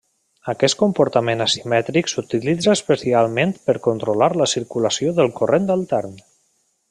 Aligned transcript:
Aquest 0.51 0.77
comportament 0.77 1.43
asimètric 1.45 2.09
s'utilitza 2.13 2.73
especialment 2.79 3.53
per 3.67 3.77
controlar 3.89 4.31
la 4.43 4.49
circulació 4.57 5.15
del 5.21 5.31
corrent 5.41 5.71
altern. 5.77 6.17